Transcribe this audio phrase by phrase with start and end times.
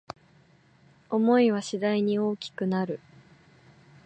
[1.11, 2.99] 想いは次第に大きくなる